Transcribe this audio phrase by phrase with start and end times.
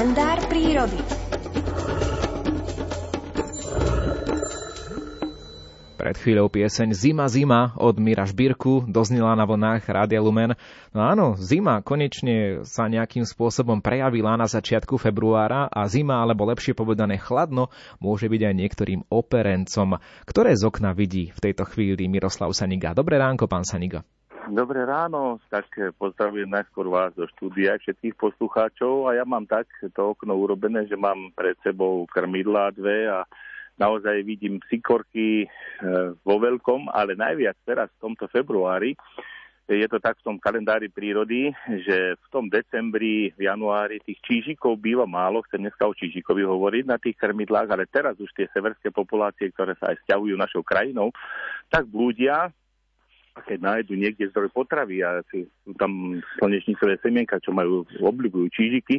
[0.00, 0.96] kalendár prírody.
[6.00, 10.56] Pred chvíľou pieseň Zima, zima od Mira Šbírku doznila na vlnách Rádia Lumen.
[10.96, 16.72] No áno, zima konečne sa nejakým spôsobom prejavila na začiatku februára a zima, alebo lepšie
[16.72, 17.68] povedané chladno,
[18.00, 20.00] môže byť aj niektorým operencom.
[20.24, 22.96] Ktoré z okna vidí v tejto chvíli Miroslav Saniga?
[22.96, 24.00] Dobré ránko, pán Saniga.
[24.48, 25.68] Dobré ráno, tak
[26.00, 29.12] pozdravujem najskôr vás do štúdia všetkých poslucháčov.
[29.12, 33.28] A ja mám tak to okno urobené, že mám pred sebou krmidlá dve a
[33.76, 35.46] naozaj vidím psikorky e,
[36.24, 38.96] vo veľkom, ale najviac teraz v tomto februári.
[39.68, 41.54] Je to tak v tom kalendári prírody,
[41.86, 46.84] že v tom decembri, v januári tých čížikov býva málo, chcem dneska o čížikovi hovoriť
[46.88, 51.14] na tých krmidlách, ale teraz už tie severské populácie, ktoré sa aj stiahujú našou krajinou,
[51.70, 52.50] tak blúdia
[53.34, 55.46] a keď nájdu niekde zdroj potravy a sú
[55.78, 58.98] tam slnečnicové semienka, čo majú, obľúbujú čížiky,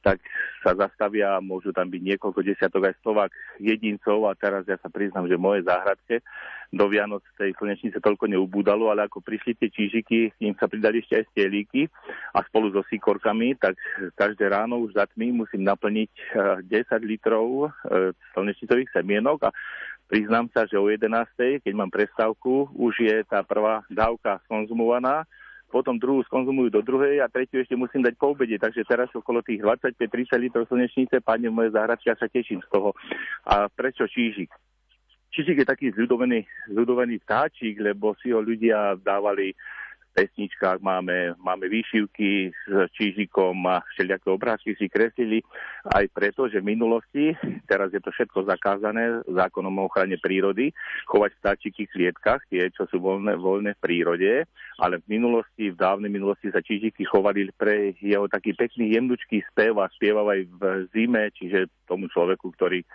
[0.00, 0.20] tak
[0.64, 5.28] sa zastavia, môžu tam byť niekoľko desiatok aj stovák jedincov a teraz ja sa priznám,
[5.28, 6.24] že moje záhradke
[6.70, 11.20] do Vianoc tej slnečnice toľko neubúdalo, ale ako prišli tie čížiky, ním sa pridali ešte
[11.20, 11.90] aj stielíky
[12.32, 13.74] a spolu so síkorkami, tak
[14.14, 16.12] každé ráno už za tmy musím naplniť
[16.64, 19.52] 10 eh, litrov eh, slnečnicových semienok a
[20.10, 21.62] Priznám sa, že o 11.
[21.62, 25.22] keď mám prestávku, už je tá prvá dávka skonzumovaná,
[25.70, 29.38] potom druhú skonzumujú do druhej a tretiu ešte musím dať po obede, takže teraz okolo
[29.40, 32.90] tých 25-30 litrov slnečnice padne v moje záhradke a sa teším z toho.
[33.46, 34.50] A prečo čížik?
[35.30, 36.42] Čížik je taký zľudovený,
[36.74, 39.54] zľudovený vtáčik, lebo si ho ľudia dávali
[40.12, 45.40] pesničkách máme, máme výšivky s čížikom a všelijaké obrázky si kreslili
[45.86, 47.32] aj preto, že v minulosti,
[47.70, 50.74] teraz je to všetko zakázané zákonom o ochrane prírody,
[51.08, 54.32] chovať vtáčiky v klietkach, tie, čo sú voľné, voľné v prírode,
[54.82, 59.78] ale v minulosti, v dávnej minulosti sa čížiky chovali pre jeho taký pekný jemnučký spev
[59.80, 62.86] a spieval aj v zime, čiže tomu človeku, ktorý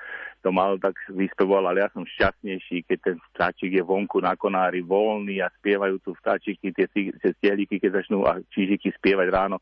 [0.45, 4.85] to mal, tak vyspevoval, ale ja som šťastnejší, keď ten vtáčik je vonku na konári
[4.85, 9.57] voľný a spievajú tu vtáčiky, tie, tie stieliky, keď začnú a čížiky spievať ráno,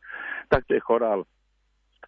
[0.51, 1.23] tak to je chorál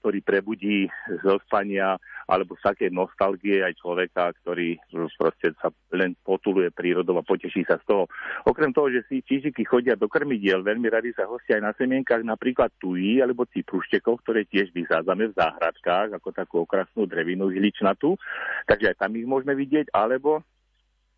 [0.05, 0.85] ktorý prebudí
[1.25, 1.97] zo spania
[2.29, 4.77] alebo z také nostalgie aj človeka, ktorý
[5.17, 8.05] proste sa len potuluje prírodou a poteší sa z toho.
[8.45, 12.21] Okrem toho, že si čížiky chodia do krmidiel, veľmi radi sa hostia aj na semienkach
[12.21, 18.13] napríklad tují alebo cipruštekov, ktoré tiež vysádzame v záhradkách ako takú okrasnú drevinu hličnatú,
[18.69, 20.45] takže aj tam ich môžeme vidieť, alebo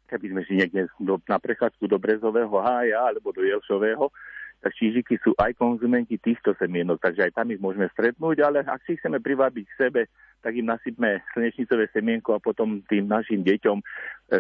[0.08, 4.08] keby sme si niekde do, na prechádzku do Brezového hája alebo do Jelšového,
[4.58, 8.82] tak čížiky sú aj konzumenti týchto semienok, takže aj tam ich môžeme stretnúť, ale ak
[8.84, 10.02] si chceme privábiť k sebe,
[10.42, 13.86] tak im nasypme slnečnicové semienko a potom tým našim deťom, e,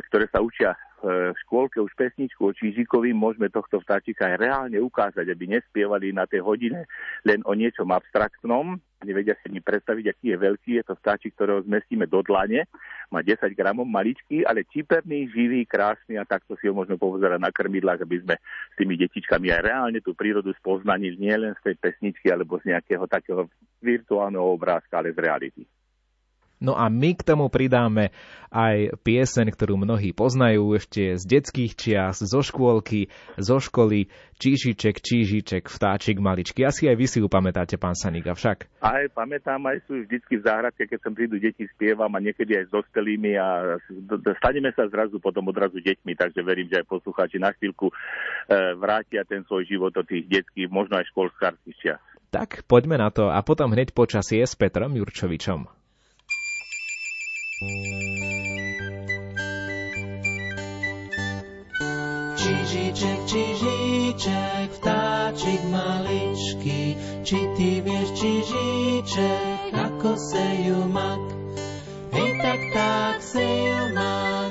[0.09, 5.29] ktoré sa učia v škôlke už pesničku o Čížikovi môžeme tohto vtáčika aj reálne ukázať,
[5.29, 6.89] aby nespievali na tej hodine
[7.22, 8.81] len o niečom abstraktnom.
[9.06, 10.72] Nevedia si ani predstaviť, aký je veľký.
[10.81, 12.66] Je to vtáčik, ktorého zmestíme do dlane.
[13.13, 17.53] Má 10 gramov, maličký, ale čiperný, živý, krásny a takto si ho môžeme povzerať na
[17.53, 22.34] krmidlách, aby sme s tými detičkami aj reálne tú prírodu spoznanili nielen z tej pesničky
[22.34, 23.46] alebo z nejakého takého
[23.86, 25.63] virtuálneho obrázka, ale z reality.
[26.57, 28.09] No a my k tomu pridáme
[28.50, 34.09] aj pieseň, ktorú mnohí poznajú ešte z detských čias, zo škôlky, zo školy.
[34.38, 36.62] Čížiček, čížiček, vtáčik maličky.
[36.62, 38.69] Asi aj vy si ju pamätáte, pán Saniga, však?
[38.85, 42.69] Aj pamätám, aj sú vždycky v záhradke, keď sem prídu deti, spievam a niekedy aj
[42.69, 43.81] s dospelými a
[44.38, 47.94] staneme sa zrazu potom odrazu deťmi, takže verím, že aj poslucháči na chvíľku e,
[48.78, 52.01] vrátia ten svoj život do tých detských, možno aj školskárskych čias.
[52.29, 55.76] Tak poďme na to a potom hneď počasie s Petrom Jurčovičom.
[62.38, 66.94] Čižiček, čižiček, vtáčik maličký,
[67.25, 71.18] či ty vieš, čižiček, ako sejú mak.
[72.13, 74.47] Hej tak tak sejú mak,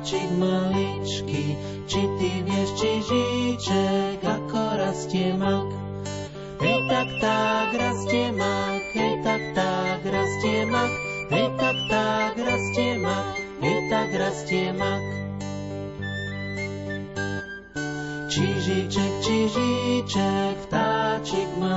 [0.00, 1.44] vtáčik maličký,
[1.84, 5.68] či ty vieš, čižiček, ako rastie mak.
[6.56, 10.92] Hej tak tak rastie mak, hej tak tak rastie mak,
[11.28, 15.04] hej tak tak rastie mak, hej tak rastie mak.
[18.32, 21.69] Čižiček, čižiček, vtáčik maličký,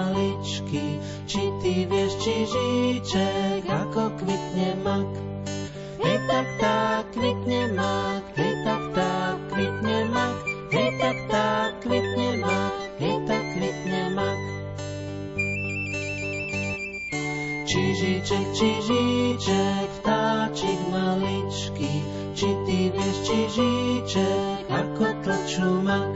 [18.24, 21.92] Čižiček, čižiček, vtáčik maličký,
[22.32, 26.08] či ty vieš, čižiček, ako tlčú mak.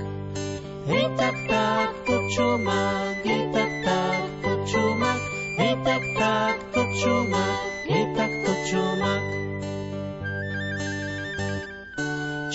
[0.87, 5.19] Hej tak, tak, tlčú mak, hej tak, tak, tlčú mak,
[5.59, 7.59] hej tak, tak, tlčú mak,
[7.91, 9.23] hej tak, tlčú mak.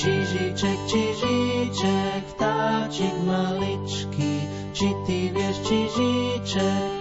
[0.01, 4.33] Čižiček, čižiček, vtáčik maličký,
[4.73, 6.92] či ty vieš, čižiček,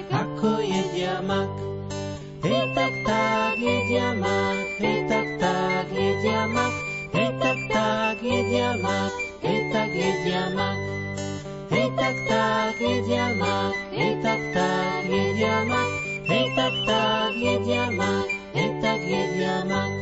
[12.72, 15.92] tak jedia mak, hej tak tak jedia mak,
[16.24, 18.24] hej tak tak jedia mak,
[18.56, 20.01] hej tak jedia mak.